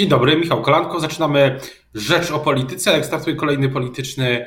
[0.00, 1.00] Dzień dobry, Michał Kolanko.
[1.00, 1.60] Zaczynamy
[1.94, 2.90] Rzecz o Polityce.
[2.90, 4.46] Jak startuje kolejny polityczny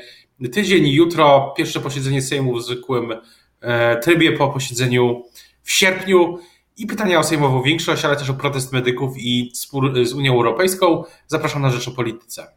[0.52, 0.88] tydzień.
[0.88, 3.14] Jutro pierwsze posiedzenie Sejmu w zwykłym
[3.62, 5.24] e, trybie po posiedzeniu
[5.64, 6.40] w sierpniu
[6.78, 11.04] i pytania o sejmową większość, ale też o protest medyków i spór z Unią Europejską.
[11.28, 12.48] Zapraszam na Rzecz o Polityce.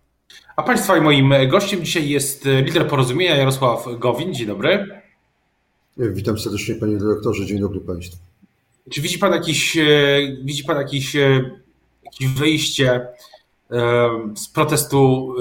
[0.57, 4.35] A Państwa i moim gościem dzisiaj jest lider porozumienia Jarosław Gowin.
[4.35, 5.01] Dzień dobry.
[5.97, 7.47] Witam serdecznie Panie Dyrektorze.
[7.47, 8.17] Dzień dobry Państwu.
[8.91, 9.85] Czy widzi Pan jakiś, e,
[10.45, 11.17] widzi pan jakiś,
[12.21, 13.07] jakieś wyjście
[14.37, 15.34] z protestu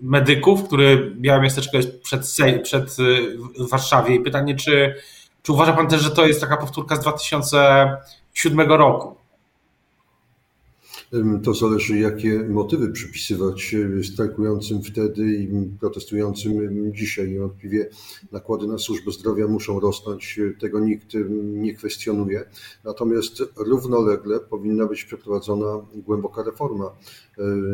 [0.00, 2.22] medyków, który Białe Miasteczko jest przed,
[2.62, 2.96] przed
[3.58, 4.94] w Warszawie i pytanie, czy,
[5.42, 9.19] czy uważa Pan też, że to jest taka powtórka z 2007 roku?
[11.44, 15.48] To zależy, jakie motywy przypisywać strajkującym wtedy i
[15.80, 17.30] protestującym dzisiaj.
[17.30, 17.90] Niewątpliwie
[18.32, 21.06] nakłady na służbę zdrowia muszą rosnąć, tego nikt
[21.40, 22.44] nie kwestionuje.
[22.84, 26.90] Natomiast równolegle powinna być przeprowadzona głęboka reforma e,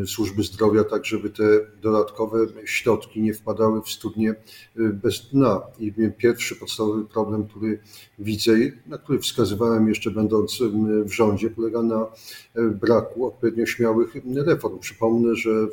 [0.05, 1.43] służby zdrowia, tak żeby te
[1.81, 4.35] dodatkowe środki nie wpadały w studnie e,
[4.75, 5.61] bez dna.
[5.79, 7.79] I pierwszy podstawowy problem, który
[8.19, 8.51] widzę,
[8.85, 10.59] na który wskazywałem jeszcze będąc
[11.05, 12.07] w rządzie, polega na
[12.55, 14.79] e, braku odpowiednio śmiałych reform.
[14.79, 15.67] Przypomnę, że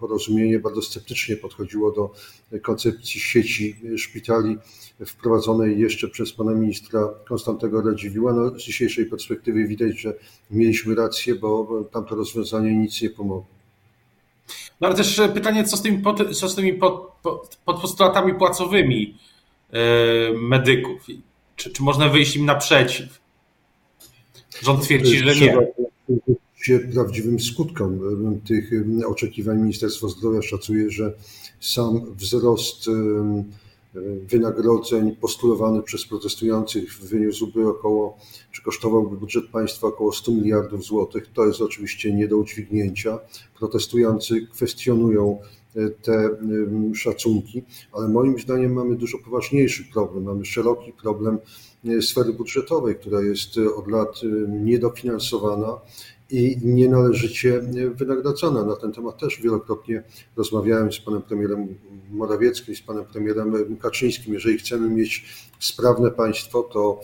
[0.00, 2.12] porozumienie bardzo sceptycznie podchodziło do
[2.62, 4.58] koncepcji sieci szpitali
[5.06, 8.32] wprowadzonej jeszcze przez pana ministra Konstantego Radziwiła.
[8.32, 10.14] No, z dzisiejszej perspektywy widać, że
[10.50, 13.29] mieliśmy rację, bo tamte rozwiązanie nic nie pomogło.
[14.80, 18.34] No ale też pytanie, co z tymi, pod, co z tymi pod, pod, pod postulatami
[18.34, 19.18] płacowymi
[19.72, 19.78] yy,
[20.38, 21.06] medyków?
[21.56, 23.20] Czy, czy można wyjść im naprzeciw?
[24.62, 25.68] Rząd twierdzi, że nie
[26.56, 28.00] się prawdziwym skutkom
[28.46, 28.70] tych
[29.06, 29.58] oczekiwań.
[29.58, 31.12] Ministerstwo Zdrowia szacuje, że
[31.60, 32.90] sam wzrost
[34.30, 38.18] wynagrodzeń postulowany przez protestujących wyniósłby około,
[38.52, 41.32] czy kosztowałby budżet państwa około 100 miliardów złotych.
[41.34, 43.18] To jest oczywiście nie do udźwignięcia.
[43.58, 45.38] Protestujący kwestionują
[45.76, 46.30] e, te
[46.94, 50.24] szacunki, ale moim zdaniem mamy dużo poważniejszy problem.
[50.24, 51.38] Mamy szeroki problem
[51.84, 55.80] e, sfery budżetowej, która jest e, od lat niedofinansowana
[56.30, 57.60] i nienależycie
[57.94, 58.64] wynagradzana.
[58.64, 60.02] Na ten temat też wielokrotnie
[60.36, 61.74] rozmawiałem z panem premierem
[62.10, 64.34] Morawieckim, z panem premierem Kaczyńskim.
[64.34, 65.24] Jeżeli chcemy mieć
[65.60, 67.00] sprawne państwo, to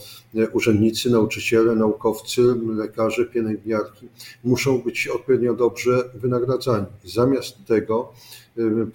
[0.53, 2.41] urzędnicy, nauczyciele, naukowcy,
[2.75, 4.07] lekarze, pielęgniarki
[4.43, 6.85] muszą być odpowiednio dobrze wynagradzani.
[7.03, 8.13] Zamiast tego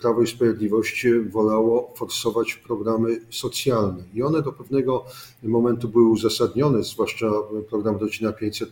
[0.01, 5.05] Prawo i Sprawiedliwość wolało forsować programy socjalne i one do pewnego
[5.43, 7.31] momentu były uzasadnione, zwłaszcza
[7.71, 8.71] program Rodzina 500,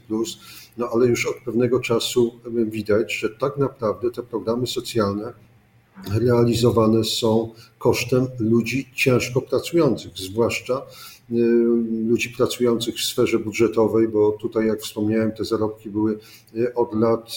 [0.76, 5.32] no ale już od pewnego czasu widać, że tak naprawdę te programy socjalne
[6.14, 10.82] realizowane są kosztem ludzi ciężko pracujących, zwłaszcza
[12.08, 16.18] ludzi pracujących w sferze budżetowej, bo tutaj, jak wspomniałem, te zarobki były
[16.56, 17.36] y, od lat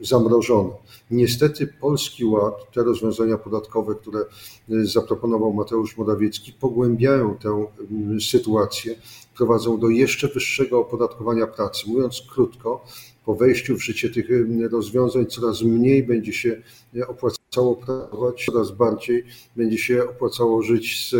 [0.00, 0.70] y, zamrożone.
[1.10, 4.24] Niestety Polski Ład, te rozwiązania podatkowe, które
[4.68, 7.66] zaproponował Mateusz Morawiecki, pogłębiają tę
[8.30, 8.94] sytuację,
[9.36, 11.84] prowadzą do jeszcze wyższego opodatkowania pracy.
[11.86, 12.84] Mówiąc krótko,
[13.24, 14.26] po wejściu w życie tych
[14.70, 16.62] rozwiązań coraz mniej będzie się
[17.08, 19.24] opłacało pracować, coraz bardziej
[19.56, 21.14] będzie się opłacało żyć z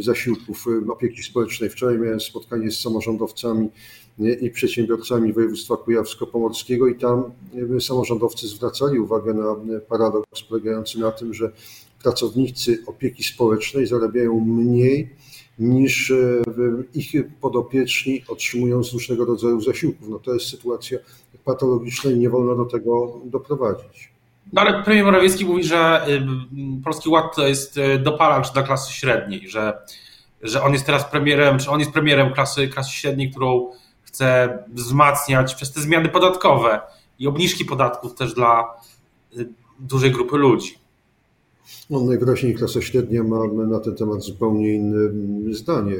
[0.00, 1.70] zasiłków opieki społecznej.
[1.70, 3.68] Wczoraj miałem spotkanie z samorządowcami
[4.40, 7.24] i przedsiębiorcami województwa kujawsko-pomorskiego i tam
[7.80, 9.56] samorządowcy zwracali uwagę na
[9.88, 11.52] paradoks polegający na tym, że
[12.02, 15.10] pracownicy opieki społecznej zarabiają mniej
[15.58, 16.12] niż
[16.94, 20.08] ich podopieczni otrzymują z różnego rodzaju zasiłków.
[20.08, 20.98] No to jest sytuacja
[21.44, 24.15] patologiczna i nie wolno do tego doprowadzić.
[24.52, 26.22] No ale premier Morawiecki mówi, że y,
[26.84, 29.78] Polski Ład to jest y, dopalacz dla klasy średniej, że,
[30.42, 33.70] że on jest teraz premierem, czy on jest premierem klasy, klasy średniej, którą
[34.02, 36.80] chce wzmacniać przez te zmiany podatkowe
[37.18, 38.74] i obniżki podatków też dla
[39.36, 39.48] y,
[39.78, 40.85] dużej grupy ludzi.
[41.90, 45.94] No, najwyraźniej klasa średnia ma na ten temat zupełnie inne zdanie.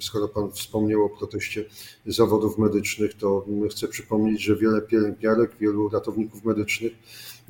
[0.00, 1.64] Skoro Pan wspomniał o proteście
[2.06, 6.92] zawodów medycznych, to chcę przypomnieć, że wiele pielęgniarek, wielu ratowników medycznych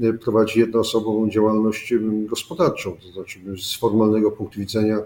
[0.01, 1.95] e, prowadzi jednoosobową działalność
[2.27, 2.97] gospodarczą.
[3.03, 5.05] To znaczy, z formalnego punktu widzenia e,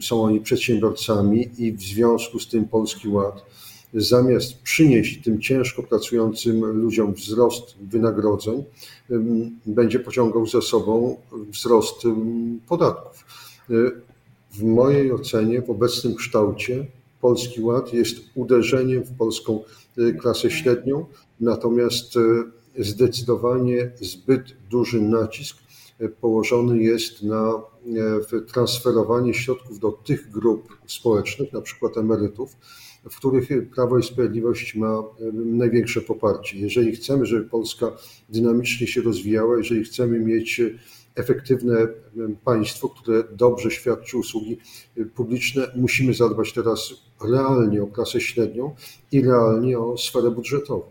[0.00, 3.44] są oni przedsiębiorcami i w związku z tym Polski Ład
[3.94, 8.64] zamiast przynieść tym ciężko pracującym ludziom wzrost wynagrodzeń,
[9.66, 12.02] będzie pociągał za sobą wzrost
[12.68, 13.24] podatków.
[14.52, 16.86] W mojej ocenie, w obecnym kształcie,
[17.20, 19.60] Polski Ład jest uderzeniem w polską
[19.98, 21.06] y, klasę średnią,
[21.40, 22.20] natomiast y,
[22.84, 25.56] zdecydowanie zbyt duży nacisk
[26.20, 27.62] położony jest na
[28.52, 32.56] transferowanie środków do tych grup społecznych, na przykład emerytów,
[33.10, 35.02] w których Prawo i Sprawiedliwość ma
[35.34, 36.58] największe poparcie.
[36.58, 37.92] Jeżeli chcemy, żeby Polska
[38.28, 40.60] dynamicznie się rozwijała, jeżeli chcemy mieć
[41.14, 41.86] efektywne
[42.44, 44.58] państwo, które dobrze świadczy usługi
[45.14, 48.74] publiczne, musimy zadbać teraz realnie o klasę średnią
[49.12, 50.82] i realnie o sferę budżetową.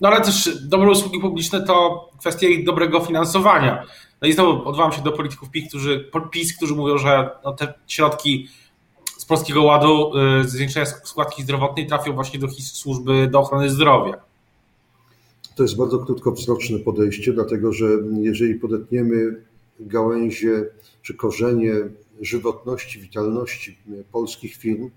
[0.00, 3.86] No ale też dobre usługi publiczne to kwestia ich dobrego finansowania.
[4.22, 7.74] No i znowu odwołam się do polityków PiS, którzy, PiS, którzy mówią, że no te
[7.86, 8.48] środki
[9.30, 14.20] Polskiego Ładu, y, zwiększenia składki zdrowotnej trafią właśnie do służby do ochrony zdrowia.
[15.56, 17.86] To jest bardzo krótkowzroczne podejście, dlatego że
[18.20, 19.44] jeżeli podetniemy
[19.80, 20.64] gałęzie
[21.02, 21.74] czy korzenie
[22.20, 23.78] żywotności, witalności
[24.12, 24.90] polskich firm,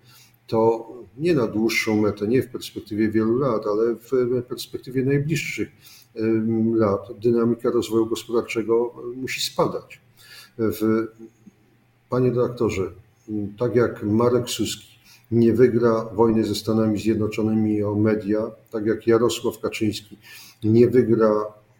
[0.47, 0.87] to
[1.17, 5.69] nie na dłuższą metę, nie w perspektywie wielu lat, ale w perspektywie najbliższych
[6.75, 10.01] lat dynamika rozwoju gospodarczego musi spadać.
[10.57, 11.07] W,
[12.09, 12.91] panie dyrektorze,
[13.59, 14.93] tak jak Marek Suski
[15.31, 20.17] nie wygra wojny ze Stanami Zjednoczonymi o media, tak jak Jarosław Kaczyński
[20.63, 21.31] nie wygra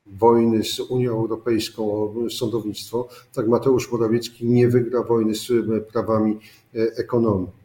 [0.05, 5.51] wojny z Unią Europejską o sądownictwo, tak Mateusz Morawiecki nie wygra wojny z
[5.91, 6.39] prawami
[6.75, 7.63] e, ekonomii.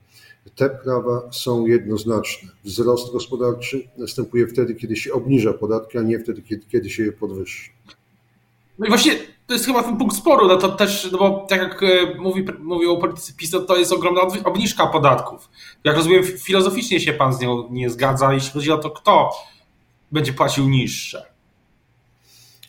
[0.56, 2.48] Te prawa są jednoznaczne.
[2.64, 7.72] Wzrost gospodarczy następuje wtedy, kiedy się obniża podatki, a nie wtedy, kiedy, się je podwyższa.
[8.78, 9.12] No i właśnie
[9.48, 12.44] to jest chyba ten punkt sporu, no to też, no bo tak jak e, mówi,
[12.58, 15.50] mówią politycy PiS, to, to jest ogromna obniżka podatków.
[15.84, 19.30] Jak rozumiem, filozoficznie się pan z nią nie zgadza, jeśli chodzi o to, kto
[20.12, 21.26] będzie płacił niższe.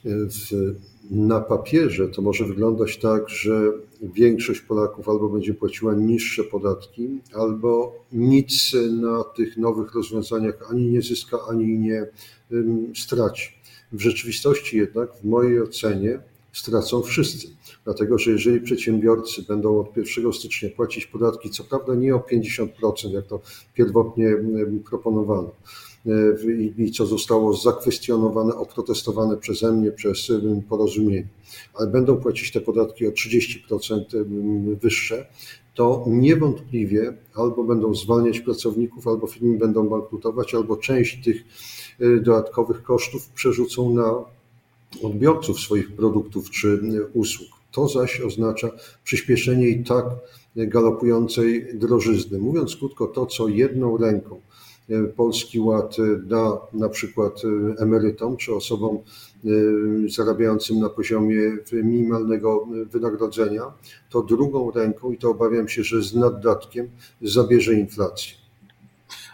[0.06, 0.76] W,
[1.12, 3.62] na papierze to może wyglądać tak, że
[4.02, 11.02] większość Polaków albo będzie płaciła niższe podatki, albo nic na tych nowych rozwiązaniach ani nie
[11.02, 12.06] zyska, ani nie
[12.96, 13.52] straci.
[13.92, 16.20] W rzeczywistości jednak, w mojej ocenie,
[16.60, 17.48] stracą wszyscy.
[17.84, 23.14] Dlatego, że jeżeli przedsiębiorcy będą od 1 stycznia płacić podatki, co prawda nie o 50%,
[23.14, 23.40] jak to
[23.74, 24.36] pierwotnie
[24.90, 25.52] proponowano,
[26.06, 26.12] e,
[26.78, 30.32] i co zostało zakwestionowane, oprotestowane przeze mnie przez
[30.70, 31.28] porozumienie,
[31.74, 34.26] ale będą płacić te podatki o 30%
[34.82, 35.26] wyższe,
[35.74, 41.44] to niewątpliwie albo będą zwalniać pracowników, albo firmy będą bankrutować, albo część tych
[42.00, 44.39] e, dodatkowych kosztów przerzucą na
[45.04, 46.80] odbiorców swoich produktów czy
[47.14, 47.50] usług.
[47.72, 48.70] To zaś oznacza
[49.04, 50.06] przyspieszenie i tak
[50.56, 52.40] galopującej drożyzny.
[52.40, 54.42] Mówiąc krótko, to co jedną ręką
[55.16, 57.42] Polski Ład da na przykład
[57.78, 58.98] emerytom czy osobom
[60.08, 63.64] zarabiającym na poziomie minimalnego wynagrodzenia,
[64.10, 66.90] to drugą ręką, i to obawiam się, że z naddatkiem,
[67.22, 68.34] zabierze inflację.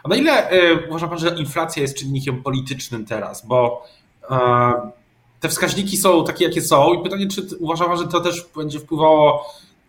[0.04, 0.50] A na ile
[0.90, 3.48] uważa Pan, że inflacja jest czynnikiem politycznym teraz?
[3.48, 3.84] Bo
[5.46, 8.80] te wskaźniki są takie, jakie są i pytanie, czy uważa Pan, że to też będzie
[8.80, 9.46] wpływało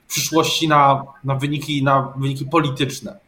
[0.07, 3.19] w przyszłości na, na, wyniki, na wyniki polityczne?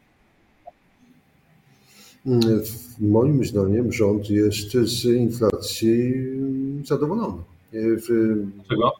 [3.01, 6.15] Moim zdaniem rząd jest z inflacji
[6.85, 7.43] zadowolony.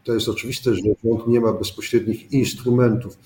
[0.05, 3.19] To jest oczywiste, że rząd nie ma bezpośrednich instrumentów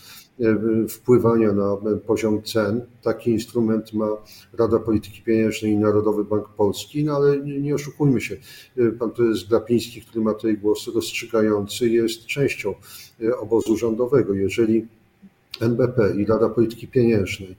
[0.88, 1.76] wpływania na
[2.06, 2.81] poziom cen.
[3.02, 4.08] Taki instrument ma
[4.58, 8.37] Rada Polityki Pieniężnej i Narodowy Bank Polski, no ale nie, oszukujmy się.
[8.76, 12.75] E, pan prezes Glapiński, który ma tutaj głos rozstrzygający, jest częścią
[13.23, 14.34] e, obozu rządowego.
[14.34, 14.87] Jeżeli
[15.61, 17.56] NBP i Rada Polityki Pieniężnej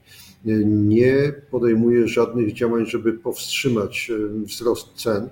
[0.66, 4.12] nie podejmuje żadnych działań, żeby powstrzymać
[4.44, 5.28] wzrost cen,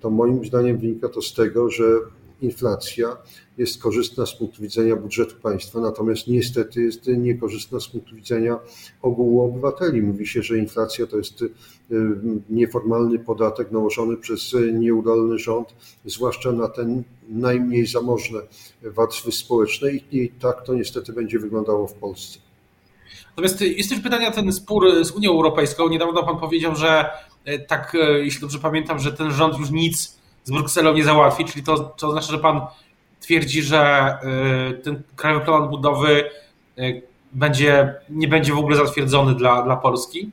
[0.00, 1.84] to moim zdaniem wynika to z tego, że
[2.44, 3.16] inflacja
[3.58, 8.58] jest korzystna z punktu widzenia budżetu państwa, natomiast niestety jest niekorzystna z punktu widzenia
[9.02, 10.02] ogółu obywateli.
[10.02, 11.50] Mówi się, że inflacja to jest y,
[12.50, 15.74] nieformalny podatek nałożony przez nieudolny rząd,
[16.04, 18.40] zwłaszcza na ten najmniej zamożne
[18.82, 22.38] warstwy społeczne i tak to niestety będzie wyglądało w Polsce.
[23.28, 25.88] Natomiast jest też pytanie o ten spór z Unią Europejską.
[25.88, 27.10] Niedawno pan powiedział, że
[27.44, 31.44] e, tak, e, jeśli dobrze pamiętam, że ten rząd już nic z Brukselą nie załatwi,
[31.44, 32.60] czyli to, to oznacza, że pan
[33.20, 34.12] twierdzi, że
[34.70, 36.30] y, ten krajowy plan odbudowy
[36.78, 40.30] y, będzie, nie będzie w ogóle zatwierdzony dla, dla Polski?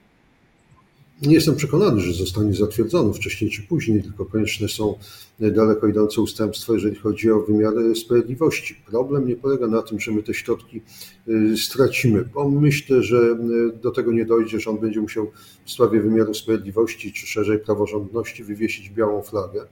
[1.22, 4.98] Nie jestem przekonany, że zostanie zatwierdzony wcześniej czy później, tylko konieczne są
[5.40, 8.76] daleko idące ustępstwa, jeżeli chodzi o wymiar sprawiedliwości.
[8.90, 10.82] Problem nie polega na tym, że my te środki
[11.28, 13.38] y, stracimy, bo myślę, że
[13.82, 15.32] do tego nie dojdzie, że on będzie musiał
[15.66, 19.66] w sprawie wymiaru sprawiedliwości, czy szerzej praworządności wywiesić białą flagę.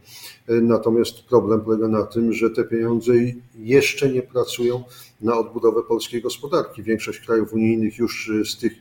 [0.47, 3.13] Natomiast problem polega na tym, że te pieniądze
[3.55, 4.83] jeszcze nie pracują
[5.21, 6.83] na odbudowę polskiej gospodarki.
[6.83, 8.73] Większość krajów unijnych już z tych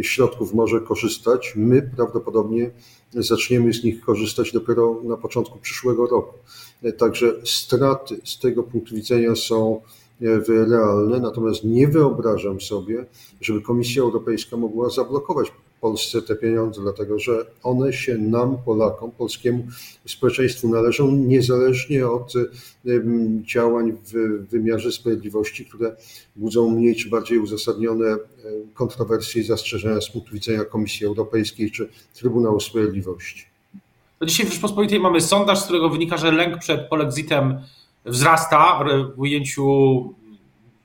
[0.00, 1.52] środków może korzystać.
[1.56, 2.70] My prawdopodobnie
[3.12, 6.38] zaczniemy z nich korzystać dopiero na początku przyszłego roku.
[6.98, 9.80] Także straty z tego punktu widzenia są
[10.48, 13.06] realne, natomiast nie wyobrażam sobie,
[13.40, 19.66] żeby Komisja Europejska mogła zablokować Polsce te pieniądze, dlatego że one się nam, Polakom, polskiemu
[20.06, 22.32] społeczeństwu należą, niezależnie od
[23.42, 25.96] działań w wymiarze sprawiedliwości, które
[26.36, 28.16] budzą mniej czy bardziej uzasadnione
[28.74, 33.46] kontrowersje i zastrzeżenia z punktu widzenia Komisji Europejskiej czy Trybunału Sprawiedliwości.
[34.26, 37.60] Dzisiaj w Rzeczpospolitej mamy sondaż, z którego wynika, że lęk przed polexitem
[38.04, 38.84] wzrasta
[39.16, 39.64] w ujęciu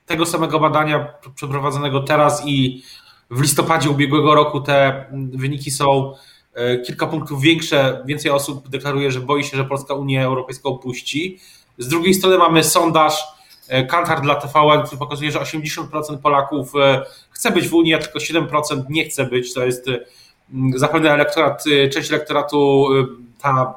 [0.05, 2.83] tego samego badania przeprowadzonego teraz i
[3.29, 6.13] w listopadzie ubiegłego roku te wyniki są
[6.53, 8.03] e, kilka punktów większe.
[8.05, 11.39] Więcej osób deklaruje, że boi się, że Polska Unię Europejską opuści.
[11.77, 13.23] Z drugiej strony mamy sondaż
[13.67, 17.97] e, Kantar dla TVN, który pokazuje, że 80% Polaków e, chce być w Unii, a
[17.97, 19.53] tylko 7% nie chce być.
[19.53, 19.85] To jest
[20.75, 22.87] zapewne elektorat, część elektoratu
[23.41, 23.73] ta,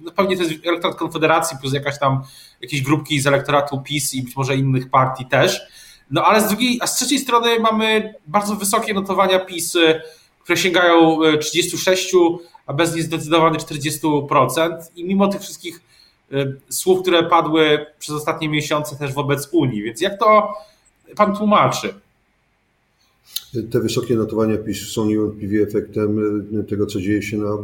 [0.00, 2.22] no pewnie to jest elektorat Konfederacji plus jakaś tam
[2.60, 5.60] jakieś grupki z elektoratu PiS i być może innych partii też.
[6.10, 9.76] No ale z drugiej, a z trzeciej strony mamy bardzo wysokie notowania PiS,
[10.44, 12.18] które sięgają 36, e,
[12.66, 14.90] a bez niezdecydowanych 40%.
[14.96, 15.80] I mimo tych wszystkich
[16.32, 19.82] e, słów, które padły przez ostatnie miesiące też wobec Unii.
[19.82, 20.54] Więc jak to
[21.16, 21.94] pan tłumaczy?
[23.70, 26.18] Te wysokie notowania PiS są niewątpliwie efektem
[26.60, 27.56] e, tego, co dzieje się na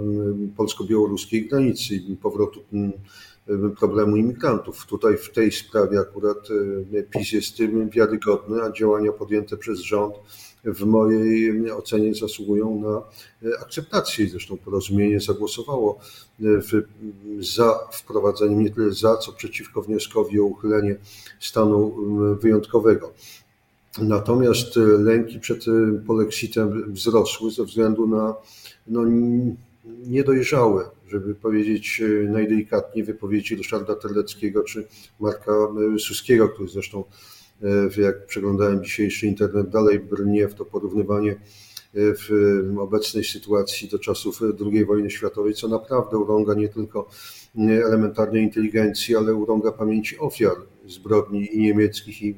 [0.56, 2.60] polsko-białoruskiej granicy i powrotu
[3.78, 4.86] problemu imigrantów.
[4.86, 6.38] Tutaj w tej sprawie akurat
[6.92, 10.14] e, PiS jest tym wiarygodny, a działania podjęte przez rząd
[10.64, 13.02] w mojej ocenie zasługują na
[13.62, 14.28] akceptację.
[14.28, 15.98] Zresztą porozumienie zagłosowało
[16.40, 16.82] w,
[17.40, 20.96] za wprowadzeniem, nie tyle za, co przeciwko wnioskowi o uchylenie
[21.40, 21.94] stanu
[22.40, 23.12] wyjątkowego.
[23.98, 25.64] Natomiast lęki przed
[26.06, 28.34] polexitem wzrosły ze względu na
[28.86, 29.04] no,
[29.84, 34.86] niedojrzałe żeby powiedzieć e, najdelikatniej, wypowiedzi Ryszarda Terleckiego czy
[35.20, 37.04] Marka e, Suskiego, który zresztą,
[37.98, 41.36] e, jak przeglądałem dzisiejszy internet, dalej brnie w to porównywanie
[41.94, 42.30] w
[42.78, 44.40] obecnej sytuacji do czasów
[44.72, 47.08] II wojny światowej, co naprawdę urąga nie tylko
[47.58, 50.56] elementarnej inteligencji, ale urąga pamięci ofiar
[50.86, 52.34] zbrodni i niemieckich, i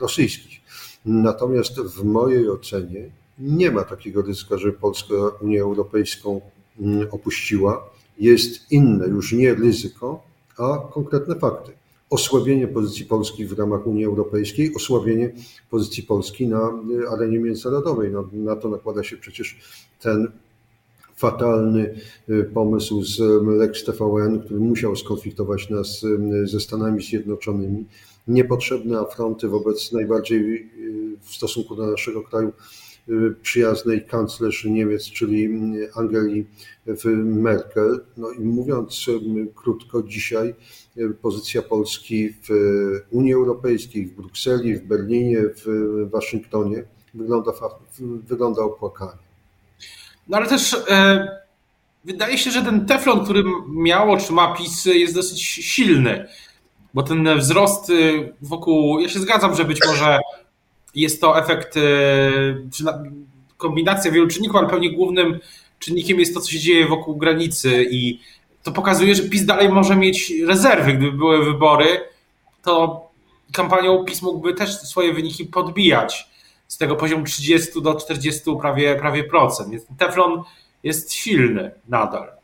[0.00, 0.60] rosyjskich.
[1.04, 6.40] Natomiast w mojej ocenie nie ma takiego ryzyka, że Polska Unię Europejską
[7.10, 10.22] opuściła jest inne, już nie ryzyko,
[10.58, 11.72] a konkretne fakty.
[12.10, 15.32] Osłabienie pozycji Polski w ramach Unii Europejskiej, osłabienie
[15.70, 18.10] pozycji Polski na y, arenie międzynarodowej.
[18.10, 19.60] No, na to nakłada się przecież
[20.00, 20.28] ten
[21.16, 21.94] fatalny
[22.30, 23.18] y, pomysł z
[23.58, 27.84] Lex TVN, który musiał skonfliktować nas y, ze Stanami Zjednoczonymi.
[28.28, 30.70] Niepotrzebne afronty wobec najbardziej
[31.20, 32.52] w stosunku do naszego kraju
[33.42, 35.48] przyjaznej kanclerz Niemiec, czyli
[35.94, 36.46] Angeli
[37.16, 38.00] Merkel.
[38.16, 40.54] No i mówiąc y, krótko, dzisiaj
[40.96, 42.48] y, pozycja Polski w
[43.10, 45.66] Unii Europejskiej, w Brukseli, w Berlinie, w
[46.10, 47.52] Waszyngtonie wygląda,
[48.00, 49.22] wygląda opłakanie.
[50.28, 51.28] No ale też e,
[52.04, 56.28] wydaje się, że ten teflon, który miało czy ma PiS, jest dosyć silny,
[56.94, 57.92] bo ten wzrost
[58.42, 60.18] wokół, ja się zgadzam, że być może
[60.94, 61.80] jest to efekt, e,
[63.56, 65.40] kombinacja wielu czynników, ale pewnie głównym
[65.78, 68.20] czynnikiem jest to, co się dzieje wokół granicy i
[68.62, 70.92] to pokazuje, że PiS dalej może mieć rezerwy.
[70.92, 72.00] Gdyby były wybory,
[72.62, 73.08] to
[73.52, 76.28] kampanią PiS mógłby też swoje wyniki podbijać
[76.68, 79.86] z tego poziomu 30 do 40 prawie, prawie procent.
[79.98, 80.42] Teflon
[80.82, 82.41] jest silny nadal.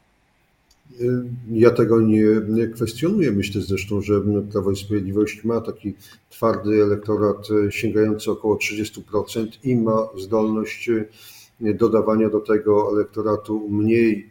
[1.51, 3.33] Ja tego nie, kwestionuję.
[3.33, 4.21] Myślę zresztą, że
[4.53, 5.95] Prawo i Sprawiedliwość ma taki
[6.31, 14.31] twardy elektorat e, sięgający około 30% i ma zdolność e, dodawania do tego elektoratu mniej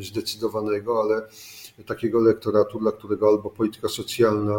[0.00, 1.22] zdecydowanego, ale
[1.86, 4.54] takiego elektoratu, dla którego albo polityka socjalna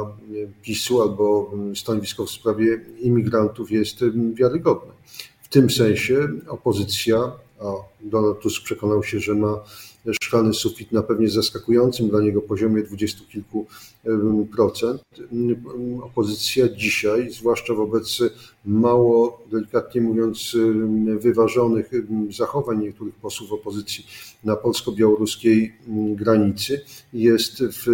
[0.61, 3.99] PiSu, albo stanowisko w sprawie imigrantów jest
[4.33, 4.93] wiarygodne.
[5.41, 9.63] W tym sensie opozycja, a Donald Tusk przekonał się, że ma
[10.23, 13.65] szklany sufit na pewnie zaskakującym dla niego poziomie dwudziestu kilku
[14.55, 15.01] procent.
[16.03, 18.19] Opozycja dzisiaj, zwłaszcza wobec
[18.65, 20.57] mało, delikatnie mówiąc,
[21.19, 21.91] wyważonych
[22.37, 24.05] zachowań niektórych posłów opozycji
[24.43, 25.73] na polsko-białoruskiej
[26.15, 26.81] granicy,
[27.13, 27.85] jest w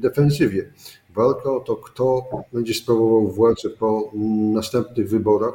[0.00, 0.72] defensywie.
[1.14, 4.10] Walka o to, kto będzie sprawował władzę po
[4.52, 5.54] następnych wyborach,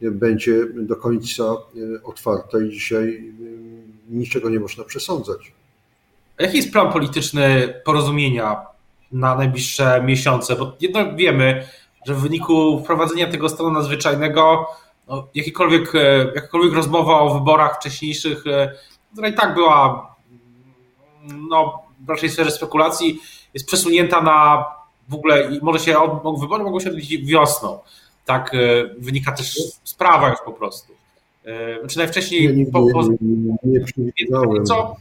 [0.00, 1.44] będzie do końca
[2.04, 3.32] otwarta i dzisiaj
[4.08, 5.52] niczego nie można przesądzać.
[6.38, 8.66] A jaki jest plan polityczny porozumienia
[9.12, 10.56] na najbliższe miesiące?
[10.56, 11.66] Bo jedno wiemy,
[12.06, 14.66] że w wyniku wprowadzenia tego stanu nadzwyczajnego
[15.08, 18.72] no, jakikolwiek, e, jakakolwiek rozmowa o wyborach wcześniejszych, e,
[19.12, 20.06] która i tak była
[21.50, 23.20] no, w raczej sferze spekulacji,
[23.54, 24.64] jest przesunięta na
[25.08, 25.96] w ogóle i może się
[26.40, 27.78] wybory mogą się odbyć wiosną.
[28.26, 28.58] Tak e,
[28.98, 29.54] wynika też
[29.84, 30.92] z prawa już po prostu.
[31.88, 32.44] czy najwcześniej...
[32.44, 33.02] Ja nigdy po, po...
[33.02, 34.64] nie, nie przewidywałem.
[34.64, 34.96] Co?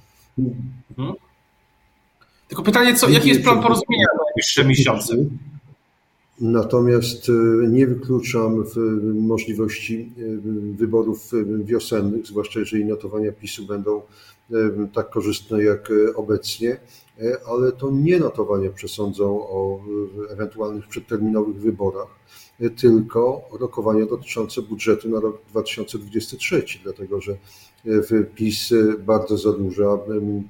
[0.96, 1.14] Hmm?
[2.48, 5.16] Tylko pytanie, co, jaki jest plan porozumienia na najbliższe miesiące?
[6.42, 8.64] Natomiast e, nie wykluczam
[9.14, 10.22] możliwości e,
[10.78, 11.32] wyborów
[11.64, 14.02] wiosennych, zwłaszcza jeżeli notowania PiSu będą
[14.52, 14.56] e,
[14.94, 16.78] tak korzystne jak obecnie,
[17.48, 19.80] ale to nie notowania przesądzą o
[20.30, 22.08] ewentualnych przedterminowych wyborach,
[22.78, 27.38] tylko rokowania dotyczące budżetu na rok 2023, dlatego że
[28.36, 29.98] PiS bardzo zadłuża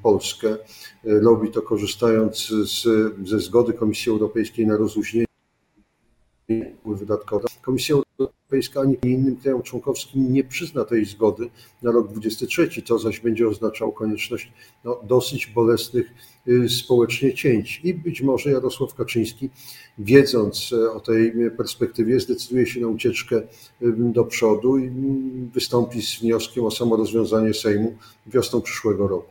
[0.03, 0.57] Polskę.
[1.03, 2.83] Robi to korzystając z,
[3.29, 5.25] ze zgody Komisji Europejskiej na rozluźnienie
[6.85, 7.47] wydatkowe.
[7.61, 11.49] Komisja Europejska ani innym krajom członkowskim nie przyzna tej zgody
[11.81, 14.51] na rok 2023, co zaś będzie oznaczało konieczność
[14.83, 16.13] no, dosyć bolesnych
[16.47, 17.81] y, społecznie cięć.
[17.83, 19.49] I być może Jarosław Kaczyński,
[19.97, 23.41] wiedząc e, o tej perspektywie, zdecyduje się na ucieczkę
[23.81, 24.91] do przodu i
[25.53, 27.95] wystąpi z wnioskiem o samorozwiązanie Sejmu
[28.27, 29.29] wiosną przyszłego roku.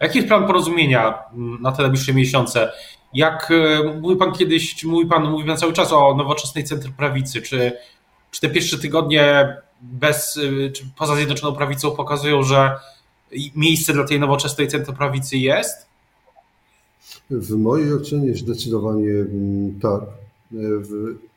[0.00, 2.72] A jaki jest plan porozumienia mm, na te najbliższe miesiące?
[3.14, 7.72] Jak e, mówił Pan kiedyś, mówi Pan, mówi Pan cały czas o nowoczesnej centroprawicy, czy,
[8.30, 12.70] czy te pierwsze tygodnie bez, e, czy poza Zjednoczoną Prawicą pokazują, że
[13.56, 15.86] miejsce dla tej nowoczesnej centroprawicy jest?
[17.30, 20.00] W mojej ocenie zdecydowanie mm, tak.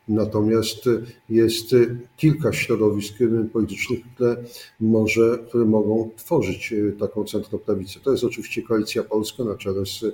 [0.08, 0.90] Natomiast
[1.30, 1.76] jest
[2.18, 3.14] kilka środowisk
[3.54, 4.38] politycznych, które,
[4.80, 8.00] może, które mogą tworzyć taką centroprawicę.
[8.04, 10.06] To jest oczywiście Koalicja Polska na czele z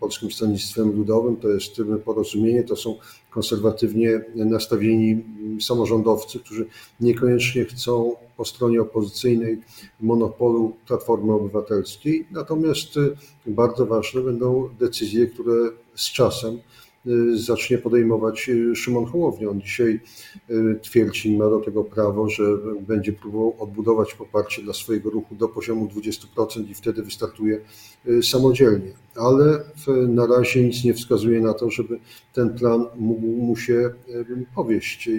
[0.00, 2.94] Polskim Stronnictwem Ludowym, to jest porozumienie, to są
[3.30, 5.24] konserwatywnie nastawieni
[5.60, 6.66] samorządowcy, którzy
[7.00, 9.60] niekoniecznie chcą po stronie opozycyjnej
[10.00, 12.26] monopolu Platformy Obywatelskiej.
[12.30, 12.88] Natomiast
[13.46, 16.58] bardzo ważne będą decyzje, które z czasem
[17.34, 19.50] zacznie podejmować y, Szymon Hołownia.
[19.50, 20.00] On dzisiaj
[20.50, 22.42] y, twierdzi, ma do tego prawo, że
[22.80, 27.60] będzie próbował odbudować poparcie dla swojego ruchu do poziomu 20% i wtedy wystartuje
[28.22, 28.92] samodzielnie.
[29.14, 29.64] Ale
[30.08, 31.98] na razie nic nie wskazuje na to, żeby
[32.32, 33.90] ten plan mógł mu się
[34.54, 35.10] powieść.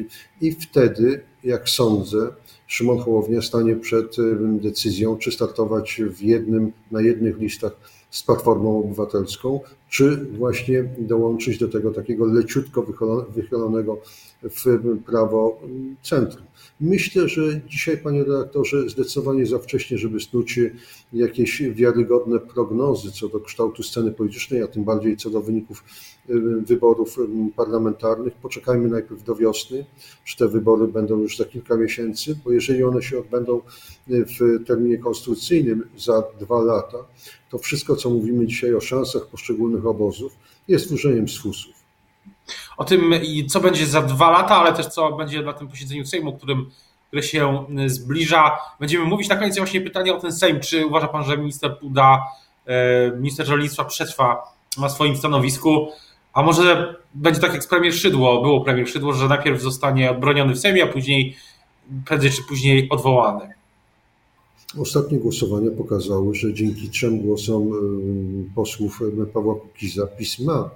[0.41, 2.31] I wtedy, jak sądzę,
[2.67, 4.15] Szymon Hołownia stanie przed
[4.61, 7.75] decyzją, czy startować w jednym, na jednych listach
[8.09, 12.85] z Platformą Obywatelską, czy właśnie dołączyć do tego takiego leciutko
[13.35, 14.01] wychylonego
[14.43, 15.61] w prawo
[16.03, 16.45] centrum.
[16.81, 20.59] Myślę, że dzisiaj, panie redaktorze, zdecydowanie za wcześnie, żeby snuć
[21.13, 25.83] jakieś wiarygodne prognozy co do kształtu sceny politycznej, a tym bardziej co do wyników
[26.67, 27.17] wyborów
[27.55, 28.33] parlamentarnych.
[28.33, 29.85] Poczekajmy najpierw do wiosny,
[30.25, 33.61] czy te wybory będą już za kilka miesięcy, bo jeżeli one się odbędą
[34.07, 36.97] w terminie konstytucyjnym za dwa lata,
[37.49, 40.35] to wszystko, co mówimy dzisiaj o szansach poszczególnych obozów,
[40.67, 41.79] jest wróżeniem z fusów.
[42.77, 43.13] O tym,
[43.47, 46.71] co będzie za dwa lata, ale też co będzie na tym posiedzeniu Sejmu, którym,
[47.07, 48.57] które się zbliża.
[48.79, 50.59] Będziemy mówić na koniec właśnie pytanie o ten Sejm.
[50.59, 52.23] Czy uważa Pan, że minister Puda,
[52.65, 54.43] e, minister rolnictwa przetrwa
[54.77, 55.91] na swoim stanowisku?
[56.33, 60.53] A może będzie tak jak z premier Szydło, było premier Szydło, że najpierw zostanie odbroniony
[60.53, 61.37] w Sejmie, a później
[62.05, 63.58] prędzej czy później odwołany?
[64.77, 67.73] Ostatnie głosowania pokazały, że dzięki trzem głosom
[68.47, 68.99] y, posłów
[69.33, 70.69] Pawła Kukiza PiS ma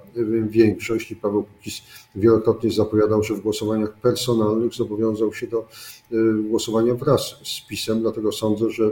[0.50, 1.82] większość i Paweł Kukiz
[2.16, 5.68] wielokrotnie zapowiadał, że w głosowaniach personalnych zobowiązał się do
[6.48, 8.90] głosowania wraz z PiSem, dlatego sądzę, że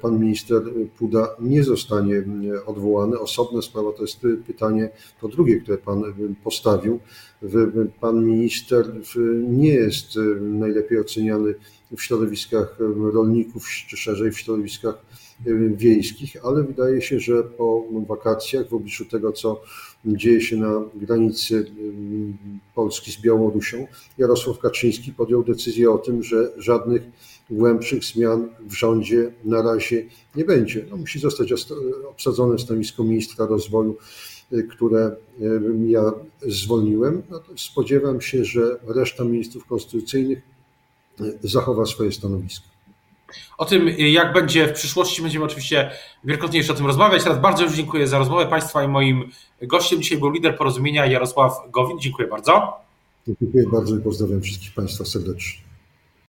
[0.00, 0.62] pan minister
[0.98, 2.22] Puda nie zostanie
[2.66, 3.18] odwołany.
[3.18, 6.02] Osobna sprawa to jest pytanie, to drugie, które pan
[6.44, 7.00] postawił.
[8.00, 8.92] Pan minister
[9.48, 10.06] nie jest
[10.40, 11.54] najlepiej oceniany
[11.96, 12.76] w środowiskach
[13.12, 15.02] rolników, czy szerzej w środowiskach
[15.76, 19.62] wiejskich, ale wydaje się, że po wakacjach, w obliczu tego, co
[20.04, 21.66] dzieje się na granicy
[22.74, 23.86] Polski z Białorusią,
[24.18, 27.02] Jarosław Kaczyński podjął decyzję o tym, że żadnych
[27.50, 30.86] głębszych zmian w rządzie na razie nie będzie.
[30.90, 31.52] No, musi zostać
[32.10, 33.96] obsadzone stanowisko ministra rozwoju,
[34.70, 35.16] które
[35.86, 36.02] ja
[36.48, 37.22] zwolniłem.
[37.30, 40.38] No spodziewam się, że reszta ministrów konstytucyjnych
[41.42, 42.66] zachowa swoje stanowisko.
[43.58, 45.90] O tym, jak będzie w przyszłości, będziemy oczywiście
[46.24, 47.22] wielokrotnie jeszcze o tym rozmawiać.
[47.24, 49.30] Teraz bardzo już dziękuję za rozmowę Państwa i moim
[49.62, 51.98] gościem dzisiaj był lider porozumienia Jarosław Gowin.
[52.00, 52.72] Dziękuję bardzo.
[53.40, 55.60] Dziękuję bardzo i pozdrawiam wszystkich Państwa serdecznie.